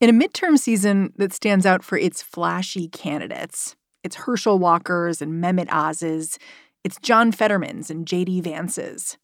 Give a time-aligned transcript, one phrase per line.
[0.00, 5.42] In a midterm season that stands out for its flashy candidates, it's Herschel Walker's and
[5.42, 6.36] Mehmet Oz's,
[6.82, 8.40] it's John Fetterman's and J.D.
[8.40, 9.16] Vance's.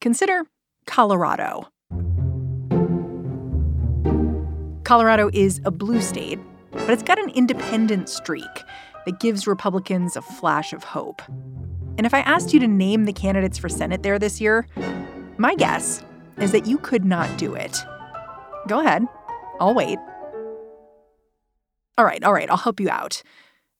[0.00, 0.42] Consider
[0.86, 1.68] Colorado.
[4.82, 6.40] Colorado is a blue state,
[6.72, 8.44] but it's got an independent streak
[9.06, 11.22] that gives Republicans a flash of hope.
[11.96, 14.66] And if I asked you to name the candidates for Senate there this year,
[15.36, 16.02] my guess
[16.38, 17.78] is that you could not do it.
[18.66, 19.06] Go ahead.
[19.60, 19.98] I'll wait.
[21.96, 23.22] All right, all right, I'll help you out.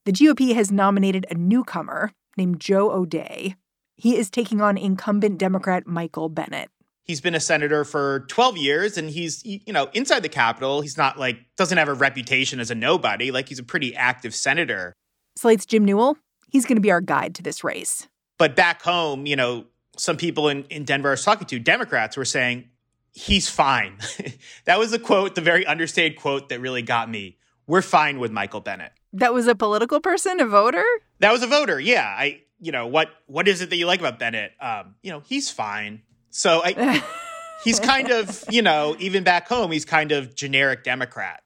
[0.05, 3.55] The GOP has nominated a newcomer named Joe O'Dea.
[3.95, 6.71] He is taking on incumbent Democrat Michael Bennet.
[7.05, 10.83] He's been a senator for 12 years and he's, you know, inside the Capitol.
[10.83, 13.31] He's not like, doesn't have a reputation as a nobody.
[13.31, 14.93] Like, he's a pretty active senator.
[15.37, 16.19] Slate's Jim Newell.
[16.51, 18.09] He's going to be our guide to this race.
[18.39, 19.65] But back home, you know,
[19.97, 22.69] some people in, in Denver I was talking to, Democrats were saying,
[23.13, 23.99] he's fine.
[24.65, 27.39] that was a quote, the very understated quote that really got me.
[27.67, 28.93] We're fine with Michael Bennet.
[29.13, 30.85] That was a political person, a voter?
[31.21, 31.79] That was a voter.
[31.79, 32.05] Yeah.
[32.05, 34.53] I, you know, what, what is it that you like about Bennett?
[34.61, 36.03] Um, you know, he's fine.
[36.31, 37.03] So I,
[37.65, 41.43] he's kind of, you know, even back home, he's kind of generic Democrat.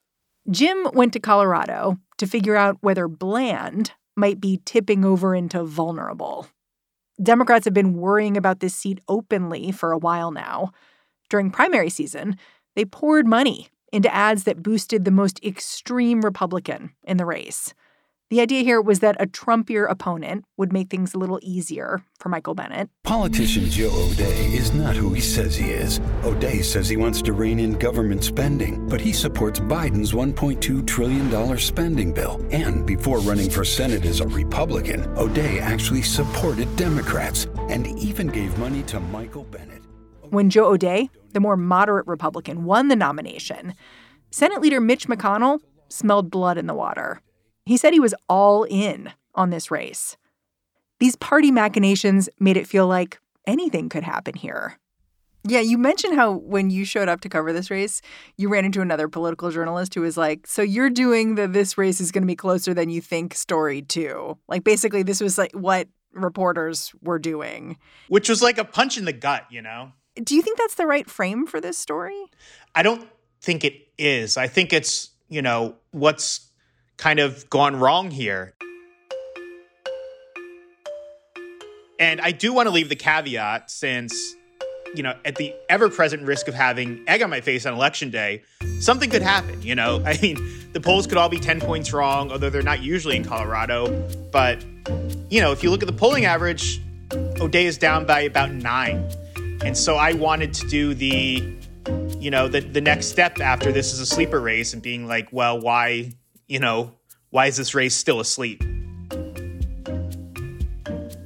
[0.50, 6.46] Jim went to Colorado to figure out whether Bland might be tipping over into vulnerable.
[7.22, 10.72] Democrats have been worrying about this seat openly for a while now.
[11.32, 12.36] During primary season,
[12.76, 17.72] they poured money into ads that boosted the most extreme Republican in the race.
[18.28, 22.28] The idea here was that a Trumpier opponent would make things a little easier for
[22.28, 22.90] Michael Bennet.
[23.02, 26.00] Politician Joe O'Dea is not who he says he is.
[26.22, 31.58] O'Dea says he wants to rein in government spending, but he supports Biden's $1.2 trillion
[31.58, 32.46] spending bill.
[32.50, 38.58] And before running for Senate as a Republican, O'Dea actually supported Democrats and even gave
[38.58, 39.81] money to Michael Bennet.
[40.32, 43.74] When Joe O'Dea, the more moderate Republican, won the nomination,
[44.30, 47.20] Senate Leader Mitch McConnell smelled blood in the water.
[47.66, 50.16] He said he was all in on this race.
[51.00, 54.78] These party machinations made it feel like anything could happen here.
[55.46, 58.00] Yeah, you mentioned how when you showed up to cover this race,
[58.38, 62.00] you ran into another political journalist who was like, "So you're doing the this race
[62.00, 65.52] is going to be closer than you think story too." Like basically this was like
[65.52, 67.76] what reporters were doing,
[68.08, 69.92] which was like a punch in the gut, you know.
[70.20, 72.24] Do you think that's the right frame for this story?
[72.74, 73.08] I don't
[73.40, 74.36] think it is.
[74.36, 76.48] I think it's, you know, what's
[76.98, 78.54] kind of gone wrong here.
[81.98, 84.34] And I do want to leave the caveat since,
[84.94, 88.10] you know, at the ever present risk of having egg on my face on election
[88.10, 88.42] day,
[88.80, 89.62] something could happen.
[89.62, 90.36] You know, I mean,
[90.72, 94.06] the polls could all be 10 points wrong, although they're not usually in Colorado.
[94.30, 94.62] But,
[95.30, 96.82] you know, if you look at the polling average,
[97.40, 99.08] O'Dea is down by about nine.
[99.64, 101.56] And so I wanted to do the,
[102.18, 105.28] you know, the, the next step after this is a sleeper race and being like,
[105.32, 106.12] well, why
[106.52, 106.92] you know,
[107.30, 108.60] why is this race still asleep?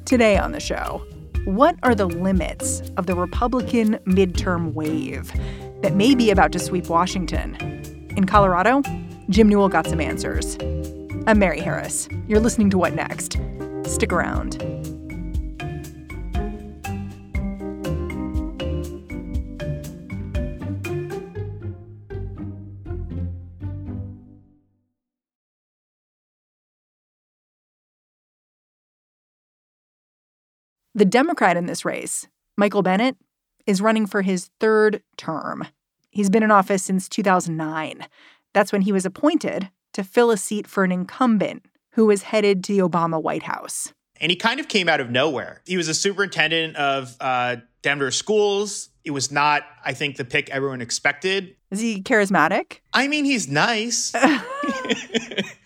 [0.04, 1.04] Today on the show,
[1.46, 5.32] what are the limits of the Republican midterm wave
[5.82, 7.56] that may be about to sweep Washington?
[8.16, 8.82] In Colorado,
[9.30, 10.56] Jim Newell got some answers.
[11.26, 12.08] I'm Mary Harris.
[12.28, 13.36] You're listening to What Next?
[13.84, 14.62] Stick around.
[30.96, 32.26] The Democrat in this race,
[32.56, 33.18] Michael Bennet,
[33.66, 35.66] is running for his third term.
[36.08, 38.06] He's been in office since 2009.
[38.54, 42.64] That's when he was appointed to fill a seat for an incumbent who was headed
[42.64, 43.92] to the Obama White House.
[44.22, 45.60] And he kind of came out of nowhere.
[45.66, 48.88] He was a superintendent of uh, Denver schools.
[49.04, 51.56] It was not, I think, the pick everyone expected.
[51.70, 52.78] Is he charismatic?
[52.94, 54.14] I mean, he's nice.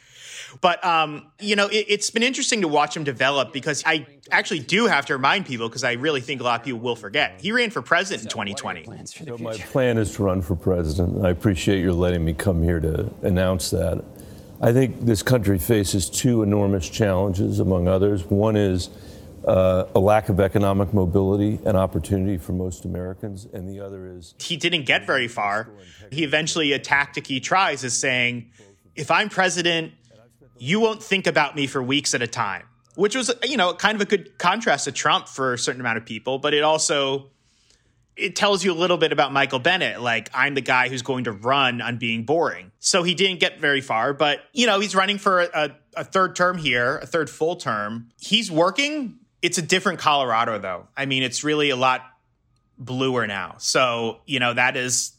[0.60, 4.60] But um, you know, it, has been interesting to watch him develop because I actually
[4.60, 7.40] do have to remind people because I really think a lot of people will forget.
[7.40, 9.06] He ran for president in 2020.
[9.06, 11.24] So my plan is to run for president.
[11.24, 14.04] I appreciate your letting me come here to announce that.
[14.60, 18.24] I think this country faces two enormous challenges, among others.
[18.26, 18.90] One is
[19.46, 24.34] uh, a lack of economic mobility and opportunity for most Americans, and the other is
[24.38, 25.70] he didn't get very far.
[26.10, 28.50] He eventually a tactic he tries is saying,
[28.94, 29.92] if I'm president,
[30.60, 32.64] you won't think about me for weeks at a time,
[32.94, 35.96] which was, you know, kind of a good contrast to Trump for a certain amount
[35.96, 37.30] of people, but it also
[38.14, 40.02] it tells you a little bit about Michael Bennet.
[40.02, 42.70] Like, I'm the guy who's going to run on being boring.
[42.78, 46.36] So he didn't get very far, but, you know, he's running for a, a third
[46.36, 48.10] term here, a third full term.
[48.20, 49.20] He's working.
[49.40, 50.88] It's a different Colorado, though.
[50.94, 52.02] I mean, it's really a lot
[52.76, 53.54] bluer now.
[53.58, 55.12] So, you know, that is,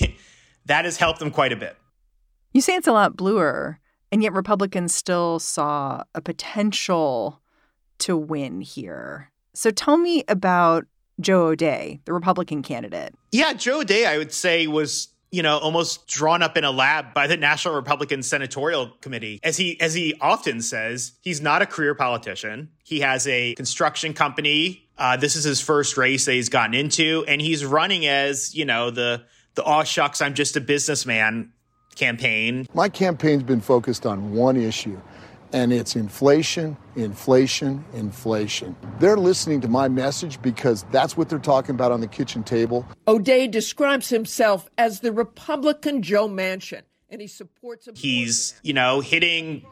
[0.66, 1.76] that has helped them quite a bit.
[2.52, 3.78] You say it's a lot bluer,
[4.12, 7.40] and yet Republicans still saw a potential
[7.98, 9.30] to win here.
[9.54, 10.84] So tell me about
[11.20, 13.14] Joe O'Dea, the Republican candidate.
[13.32, 17.14] Yeah, Joe O'Dea, I would say, was you know almost drawn up in a lab
[17.14, 19.40] by the National Republican Senatorial Committee.
[19.42, 22.70] As he as he often says, he's not a career politician.
[22.84, 24.88] He has a construction company.
[24.98, 28.64] Uh, this is his first race that he's gotten into, and he's running as you
[28.64, 29.22] know the
[29.54, 31.52] the aw shucks, I'm just a businessman
[31.94, 32.66] campaign.
[32.74, 35.00] My campaign's been focused on one issue
[35.52, 38.74] and it's inflation, inflation, inflation.
[38.98, 42.86] They're listening to my message because that's what they're talking about on the kitchen table.
[43.06, 47.88] O'Dea describes himself as the Republican Joe Manchin, and he supports.
[47.94, 49.66] He's, you know, hitting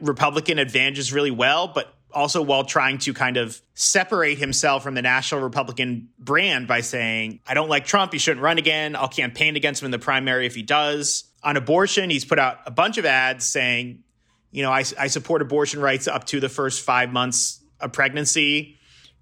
[0.00, 5.02] Republican advantages really well, but also while trying to kind of separate himself from the
[5.02, 8.12] National Republican brand by saying, I don't like Trump.
[8.12, 8.96] He shouldn't run again.
[8.96, 11.24] I'll campaign against him in the primary if he does.
[11.46, 14.02] On abortion, he's put out a bunch of ads saying,
[14.50, 18.76] you know, I, I support abortion rights up to the first five months of pregnancy.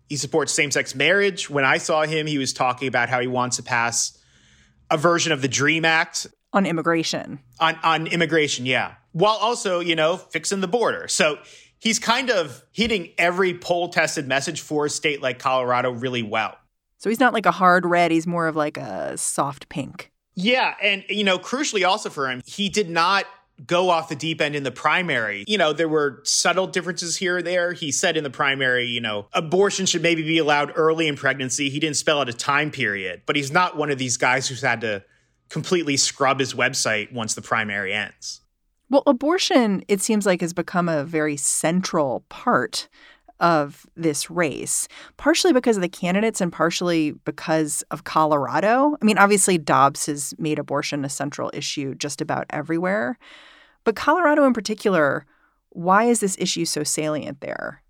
[0.08, 1.48] He supports same sex marriage.
[1.48, 4.18] When I saw him, he was talking about how he wants to pass
[4.90, 7.40] a version of the DREAM Act on immigration.
[7.58, 8.94] On on immigration, yeah.
[9.12, 11.08] While also, you know, fixing the border.
[11.08, 11.38] So
[11.78, 16.56] he's kind of hitting every poll tested message for a state like Colorado really well.
[16.98, 20.10] So he's not like a hard red, he's more of like a soft pink.
[20.36, 23.26] Yeah, and you know, crucially also for him, he did not
[23.66, 25.44] go off the deep end in the primary.
[25.46, 27.72] You know, there were subtle differences here or there.
[27.72, 31.70] He said in the primary, you know, abortion should maybe be allowed early in pregnancy.
[31.70, 34.62] He didn't spell out a time period, but he's not one of these guys who's
[34.62, 35.04] had to
[35.50, 38.40] completely scrub his website once the primary ends.
[38.90, 42.88] Well, abortion, it seems like, has become a very central part
[43.44, 44.88] of this race,
[45.18, 48.96] partially because of the candidates and partially because of Colorado.
[49.00, 53.18] I mean, obviously, Dobbs has made abortion a central issue just about everywhere.
[53.84, 55.26] But Colorado in particular,
[55.68, 57.82] why is this issue so salient there?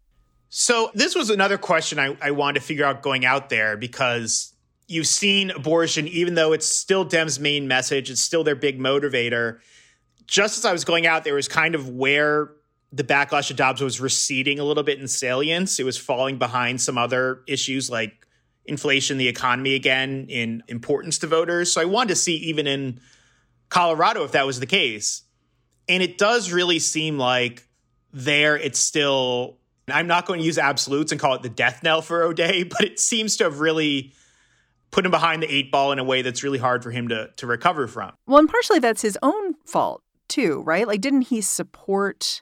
[0.49, 4.55] So, this was another question I, I wanted to figure out going out there because
[4.89, 9.61] you've seen abortion, even though it's still Dem's main message, it's still their big motivator.
[10.27, 12.51] Just as I was going out there was kind of where
[12.95, 15.81] the backlash of Dobbs was receding a little bit in salience.
[15.81, 18.27] It was falling behind some other issues like
[18.67, 21.73] inflation, the economy again in importance to voters.
[21.73, 23.01] So I wanted to see even in
[23.69, 25.23] Colorado if that was the case.
[25.89, 27.67] And it does really seem like
[28.13, 29.59] there it's still
[29.89, 32.83] I'm not going to use absolutes and call it the death knell for O'Dea, but
[32.83, 34.13] it seems to have really
[34.93, 37.31] put him behind the eight ball in a way that's really hard for him to
[37.37, 38.13] to recover from.
[38.29, 40.87] Well, and partially that's his own fault too, right?
[40.87, 42.41] Like didn't he support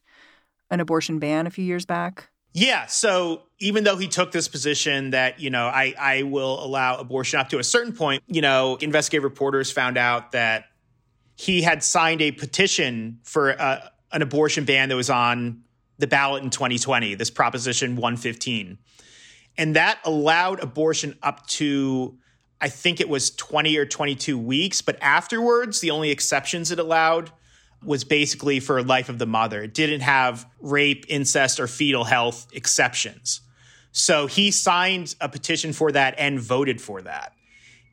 [0.72, 2.30] an abortion ban a few years back?
[2.54, 2.86] Yeah.
[2.86, 7.38] So even though he took this position that, you know, I, I will allow abortion
[7.38, 10.64] up to a certain point, you know, investigative reporters found out that
[11.36, 15.62] he had signed a petition for uh, an abortion ban that was on
[15.98, 18.78] the ballot in 2020, this Proposition 115.
[19.56, 22.18] And that allowed abortion up to,
[22.60, 24.82] I think it was 20 or 22 weeks.
[24.82, 27.30] But afterwards, the only exceptions it allowed
[27.84, 29.62] was basically for life of the mother.
[29.62, 33.40] It didn't have rape, incest, or fetal health exceptions.
[33.92, 37.32] So he signed a petition for that and voted for that.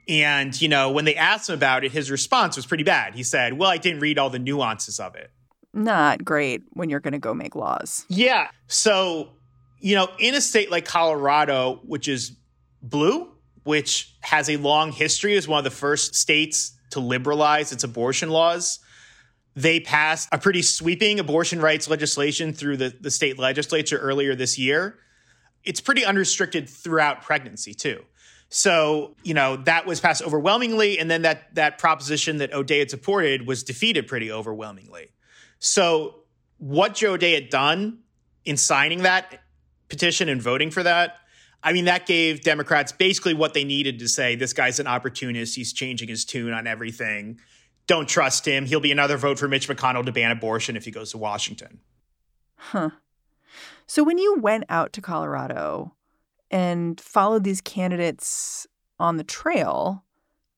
[0.08, 3.13] And, you know, when they asked him about it, his response was pretty bad.
[3.13, 5.29] He said, Well, I didn't read all the nuances of it.
[5.74, 8.05] Not great when you're going to go make laws.
[8.10, 8.48] Yeah.
[8.67, 9.29] So,
[9.79, 12.31] you know, in a state like Colorado, which is
[12.81, 13.31] blue,
[13.63, 18.29] which has a long history as one of the first states to liberalize its abortion
[18.29, 18.79] laws,
[19.59, 24.57] they passed a pretty sweeping abortion rights legislation through the, the state legislature earlier this
[24.57, 24.97] year.
[25.65, 28.05] It's pretty unrestricted throughout pregnancy, too.
[28.47, 30.97] So, you know, that was passed overwhelmingly.
[30.97, 35.11] And then that, that proposition that O'Dea had supported was defeated pretty overwhelmingly.
[35.59, 36.15] So,
[36.57, 37.99] what Joe O'Dea had done
[38.45, 39.41] in signing that
[39.89, 41.17] petition and voting for that,
[41.61, 45.55] I mean, that gave Democrats basically what they needed to say this guy's an opportunist.
[45.55, 47.39] He's changing his tune on everything
[47.89, 48.67] don't trust him.
[48.67, 51.79] He'll be another vote for Mitch McConnell to ban abortion if he goes to Washington.
[52.55, 52.91] Huh.
[53.88, 55.96] So when you went out to Colorado
[56.51, 58.67] and followed these candidates
[59.00, 60.05] on the trail,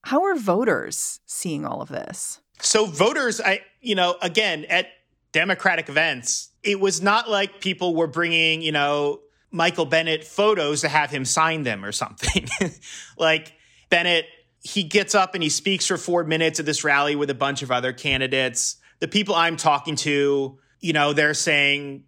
[0.04, 2.42] how are voters seeing all of this?
[2.60, 4.88] So voters, I you know, again, at
[5.32, 9.20] Democratic events, it was not like people were bringing, you know,
[9.50, 12.46] Michael Bennet photos to have him sign them or something.
[13.16, 13.54] like
[13.88, 14.26] Bennet
[14.62, 17.62] he gets up and he speaks for four minutes at this rally with a bunch
[17.62, 18.76] of other candidates.
[19.00, 22.04] The people I'm talking to, you know, they're saying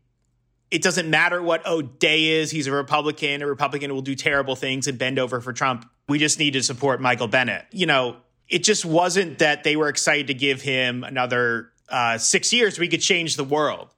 [0.71, 2.51] it doesn't matter what O'Dea is.
[2.51, 3.43] He's a Republican.
[3.43, 5.89] A Republican will do terrible things and bend over for Trump.
[6.09, 7.67] We just need to support Michael Bennet.
[7.73, 8.17] You know,
[8.49, 12.89] it just wasn't that they were excited to give him another uh, six years, we
[12.89, 13.95] could change the world.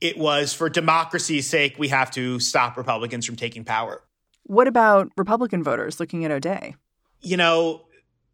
[0.00, 4.02] It was for democracy's sake, we have to stop Republicans from taking power.
[4.44, 6.74] What about Republican voters looking at O'Day?
[7.20, 7.82] You know,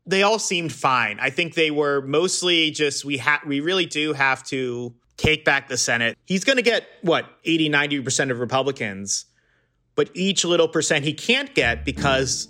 [0.07, 1.19] they all seemed fine.
[1.21, 5.69] I think they were mostly just we have we really do have to take back
[5.69, 6.17] the Senate.
[6.25, 9.27] He's going to get what 80 90% of Republicans,
[9.95, 12.49] but each little percent he can't get because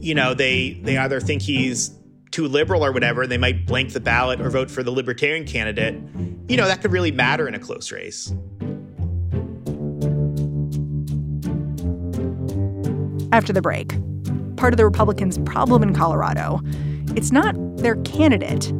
[0.00, 1.90] you know, they they either think he's
[2.30, 5.94] too liberal or whatever, they might blank the ballot or vote for the libertarian candidate.
[6.48, 8.32] You know, that could really matter in a close race.
[13.32, 13.92] After the break,
[14.56, 16.60] part of the Republicans' problem in Colorado,
[17.14, 18.72] it's not their candidate,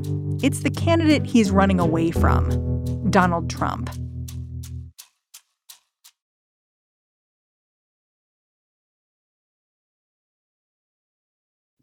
[0.43, 2.51] it's the candidate he's running away from,
[3.11, 3.91] Donald Trump.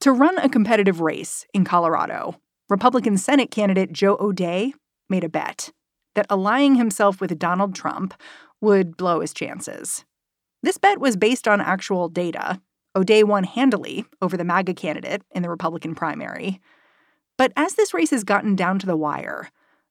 [0.01, 2.35] To run a competitive race in Colorado,
[2.69, 4.73] Republican Senate candidate Joe O'Dea
[5.09, 5.71] made a bet
[6.15, 8.13] that allying himself with Donald Trump
[8.59, 10.03] would blow his chances.
[10.61, 12.61] This bet was based on actual data.
[12.95, 16.59] O'Dea won handily over the MAGA candidate in the Republican primary.
[17.37, 19.49] But as this race has gotten down to the wire,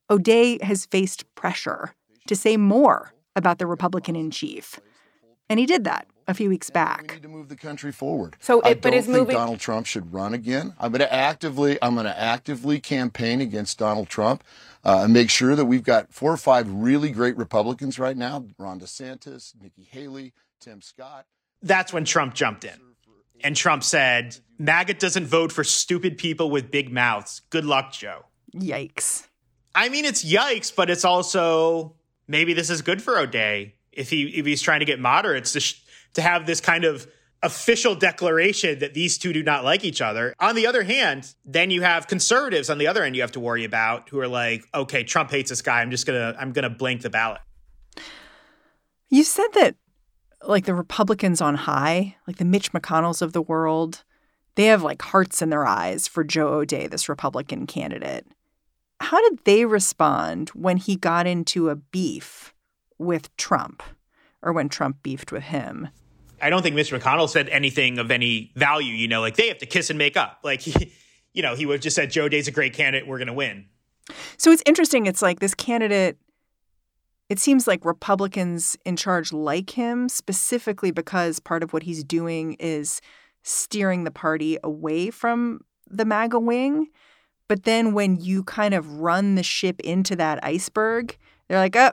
[0.08, 1.94] O'Dea has faced pressure
[2.28, 4.78] to say more about the Republican in chief.
[5.48, 7.02] And he did that a few weeks back.
[7.08, 8.36] We need to move the country forward.
[8.40, 10.74] So, it, I don't is think moving Donald Trump should run again.
[10.78, 14.44] I'm going to actively, I'm going to actively campaign against Donald Trump
[14.84, 18.44] uh, and make sure that we've got four or five really great Republicans right now:
[18.56, 21.26] Ron DeSantis, Nikki Haley, Tim Scott.
[21.62, 22.78] That's when Trump jumped in,
[23.42, 27.40] and Trump said, "MAGA doesn't vote for stupid people with big mouths.
[27.50, 29.26] Good luck, Joe." Yikes.
[29.74, 31.94] I mean, it's yikes, but it's also
[32.28, 35.60] maybe this is good for O'Dea if he if he's trying to get moderates to
[35.60, 35.82] sh-
[36.14, 37.06] to have this kind of
[37.42, 40.34] official declaration that these two do not like each other.
[40.38, 43.40] On the other hand, then you have conservatives on the other end you have to
[43.40, 45.80] worry about who are like, okay, Trump hates this guy.
[45.80, 47.40] I'm just gonna I'm gonna blank the ballot.
[49.08, 49.76] You said that
[50.44, 54.04] like the Republicans on high, like the Mitch McConnells of the world,
[54.54, 58.26] they have like hearts in their eyes for Joe O'Dea, this Republican candidate.
[59.00, 62.54] How did they respond when he got into a beef
[62.98, 63.82] with Trump
[64.42, 65.88] or when Trump beefed with him?
[66.40, 68.94] I don't think Mitch McConnell said anything of any value.
[68.94, 70.40] You know, like they have to kiss and make up.
[70.42, 70.92] Like, he,
[71.32, 73.08] you know, he would have just said, Joe O'Dea's a great candidate.
[73.08, 73.66] We're going to win.
[74.36, 75.06] So it's interesting.
[75.06, 76.18] It's like this candidate,
[77.32, 82.58] it seems like Republicans in charge like him specifically because part of what he's doing
[82.60, 83.00] is
[83.42, 86.88] steering the party away from the MAGA wing.
[87.48, 91.16] But then when you kind of run the ship into that iceberg,
[91.48, 91.92] they're like, oh,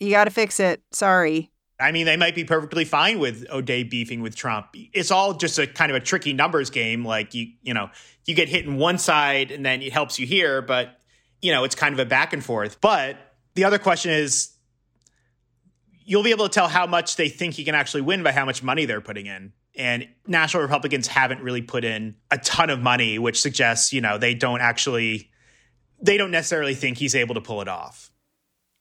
[0.00, 0.82] you got to fix it.
[0.90, 1.52] Sorry.
[1.78, 4.66] I mean, they might be perfectly fine with O'Dea beefing with Trump.
[4.74, 7.04] It's all just a kind of a tricky numbers game.
[7.04, 7.88] Like you, you know,
[8.26, 10.98] you get hit in one side and then it helps you here, but
[11.40, 12.80] you know, it's kind of a back and forth.
[12.80, 13.16] But
[13.54, 14.51] the other question is,
[16.12, 18.44] you'll be able to tell how much they think he can actually win by how
[18.44, 19.50] much money they're putting in.
[19.74, 24.18] And National Republicans haven't really put in a ton of money, which suggests, you know,
[24.18, 25.30] they don't actually,
[26.02, 28.12] they don't necessarily think he's able to pull it off.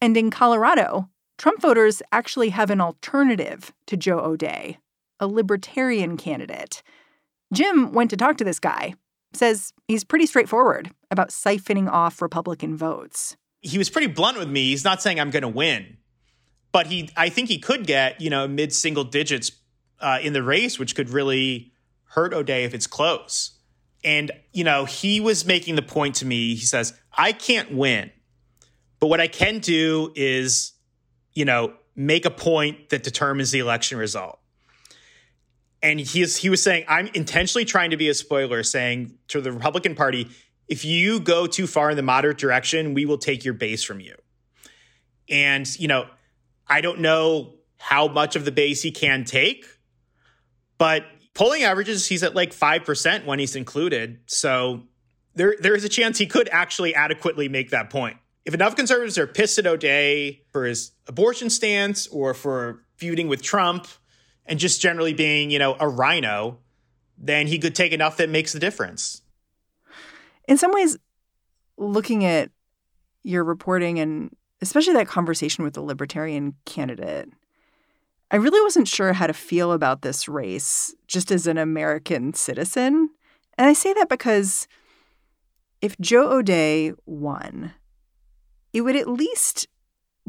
[0.01, 4.77] And in Colorado, Trump voters actually have an alternative to Joe O'Dea,
[5.21, 6.83] a libertarian candidate.
[7.53, 8.93] Jim went to talk to this guy,
[9.31, 13.38] says he's pretty straightforward about siphoning off Republican votes.
[13.61, 14.71] He was pretty blunt with me.
[14.71, 15.95] He's not saying I'm going to win,
[16.72, 19.51] but he I think he could get, you know, mid single digits
[20.00, 21.74] uh, in the race, which could really
[22.06, 23.58] hurt O'Dea if it's close.
[24.04, 26.56] And, you know, he was making the point to me.
[26.56, 28.12] He says, I can't win,
[29.00, 30.74] but what I can do is
[31.34, 34.40] you know, make a point that determines the election result.
[35.82, 39.51] And he's he was saying, I'm intentionally trying to be a spoiler, saying to the
[39.51, 40.30] Republican Party,
[40.68, 44.00] if you go too far in the moderate direction, we will take your base from
[44.00, 44.16] you.
[45.28, 46.08] And, you know,
[46.72, 49.66] I don't know how much of the base he can take,
[50.78, 54.20] but polling averages, he's at like 5% when he's included.
[54.25, 54.84] So
[55.36, 59.18] there, there is a chance he could actually adequately make that point if enough conservatives
[59.18, 63.88] are pissed at O'Dea for his abortion stance or for feuding with Trump
[64.46, 66.58] and just generally being, you know, a rhino,
[67.18, 69.22] then he could take enough that makes the difference.
[70.48, 70.98] In some ways,
[71.78, 72.50] looking at
[73.24, 77.30] your reporting and especially that conversation with the libertarian candidate,
[78.30, 83.10] I really wasn't sure how to feel about this race just as an American citizen.
[83.58, 84.68] And I say that because
[85.82, 87.74] if Joe O'Dea won,
[88.72, 89.68] it would at least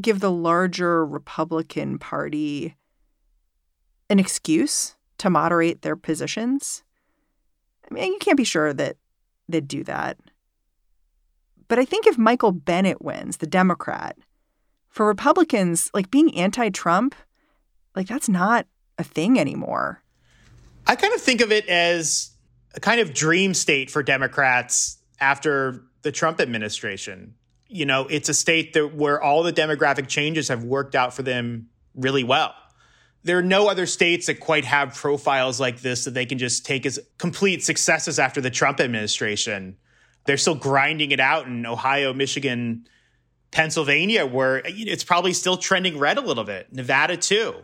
[0.01, 2.75] give the larger Republican Party
[4.09, 6.83] an excuse to moderate their positions.
[7.89, 8.97] I mean, you can't be sure that
[9.47, 10.17] they'd do that.
[11.67, 14.17] But I think if Michael Bennet wins, the Democrat,
[14.89, 17.15] for Republicans, like being anti Trump,
[17.95, 18.67] like that's not
[18.97, 20.03] a thing anymore.
[20.85, 22.31] I kind of think of it as
[22.75, 27.35] a kind of dream state for Democrats after the Trump administration.
[27.67, 31.23] You know, it's a state that where all the demographic changes have worked out for
[31.23, 32.53] them really well.
[33.23, 36.65] There are no other states that quite have profiles like this that they can just
[36.65, 39.77] take as complete successes after the Trump administration.
[40.25, 42.87] They're still grinding it out in Ohio, Michigan,
[43.51, 47.55] Pennsylvania, where it's probably still trending red a little bit, Nevada too.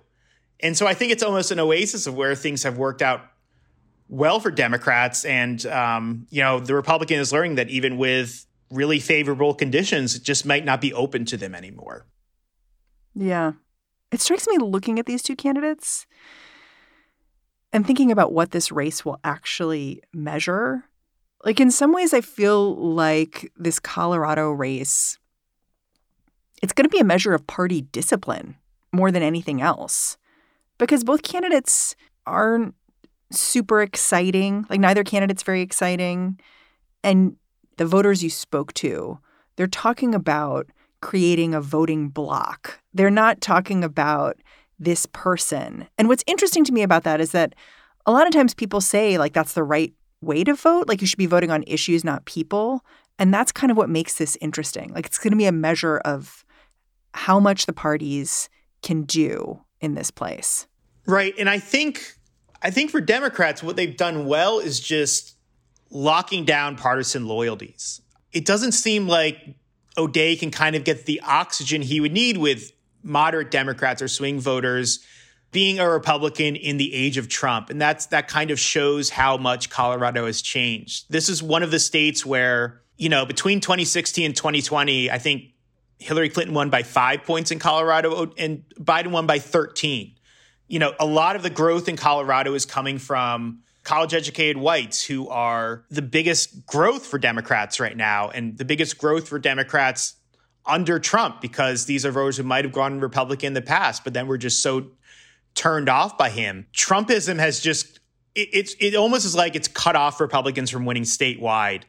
[0.60, 3.22] And so I think it's almost an oasis of where things have worked out
[4.10, 5.24] well for Democrats.
[5.24, 10.24] And, um, you know, the Republican is learning that even with really favorable conditions, it
[10.24, 12.06] just might not be open to them anymore.
[13.16, 13.54] Yeah.
[14.12, 16.06] It strikes me looking at these two candidates
[17.72, 20.86] and thinking about what this race will actually measure.
[21.46, 25.18] Like, in some ways, I feel like this Colorado race,
[26.62, 28.56] it's going to be a measure of party discipline
[28.92, 30.18] more than anything else
[30.78, 32.76] because both candidates aren't
[33.32, 34.66] super exciting.
[34.70, 36.40] Like, neither candidate's very exciting.
[37.04, 37.38] And
[37.78, 39.20] the voters you spoke to,
[39.56, 40.68] they're talking about
[41.02, 42.82] creating a voting block.
[42.94, 44.38] They're not talking about
[44.78, 45.88] this person.
[45.98, 47.56] And what's interesting to me about that is that
[48.06, 50.88] a lot of times people say, like, that's the right way to vote.
[50.88, 52.84] Like, you should be voting on issues, not people.
[53.18, 54.94] And that's kind of what makes this interesting.
[54.94, 56.46] Like, it's going to be a measure of
[57.14, 58.50] how much the parties
[58.82, 60.68] can do in this place.
[61.06, 61.34] Right.
[61.38, 62.20] And I think
[62.62, 65.36] I think for Democrats, what they've done well is just
[65.90, 68.02] locking down partisan loyalties.
[68.32, 69.56] It doesn't seem like
[69.98, 72.72] O'Dea can kind of get the oxygen he would need with
[73.02, 75.00] moderate Democrats or swing voters
[75.52, 77.70] being a Republican in the age of Trump.
[77.70, 81.06] And that's that kind of shows how much Colorado has changed.
[81.10, 85.54] This is one of the states where, you know, between 2016 and 2020, I think
[85.98, 90.16] Hillary Clinton won by five points in Colorado and Biden won by 13
[90.70, 95.04] you know, a lot of the growth in Colorado is coming from college educated whites
[95.04, 100.16] who are the biggest growth for Democrats right now and the biggest growth for Democrats
[100.66, 104.14] under Trump because these are voters who might have gone Republican in the past, but
[104.14, 104.86] then were just so
[105.56, 106.68] turned off by him.
[106.74, 108.00] Trumpism has just
[108.36, 111.84] it, it's it almost is like it's cut off Republicans from winning statewide.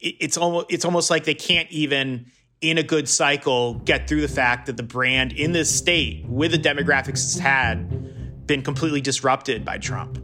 [0.00, 4.20] It, it's almost it's almost like they can't even in a good cycle get through
[4.20, 9.00] the fact that the brand in this state with the demographics it's had been completely
[9.00, 10.22] disrupted by Trump.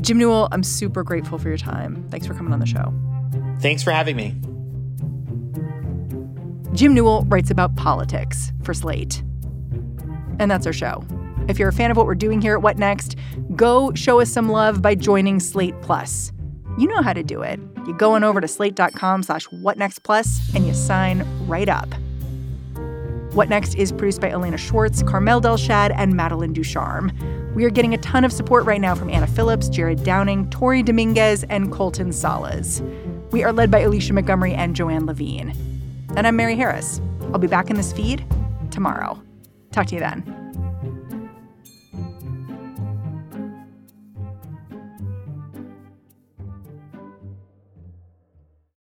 [0.00, 2.06] Jim Newell, I'm super grateful for your time.
[2.10, 2.92] Thanks for coming on the show.
[3.60, 4.34] Thanks for having me.
[6.74, 9.22] Jim Newell writes about politics for Slate.
[10.38, 11.04] And that's our show.
[11.48, 13.16] If you're a fan of what we're doing here at What Next,
[13.56, 16.30] go show us some love by joining Slate Plus.
[16.76, 17.58] You know how to do it.
[17.86, 21.88] You go on over to slate.com slash whatnextplus and you sign right up.
[23.32, 27.12] What Next is produced by Elena Schwartz, Carmel Delshad, and Madeline Ducharme.
[27.54, 30.82] We are getting a ton of support right now from Anna Phillips, Jared Downing, Tori
[30.82, 32.82] Dominguez, and Colton Salas.
[33.30, 35.54] We are led by Alicia Montgomery and Joanne Levine.
[36.18, 37.00] And I'm Mary Harris.
[37.32, 38.26] I'll be back in this feed
[38.72, 39.22] tomorrow.
[39.70, 40.47] Talk to you then.